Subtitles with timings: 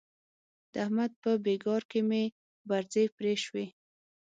[0.71, 2.23] د احمد په بېګار کې مې
[2.69, 3.65] برځې پرې شوې.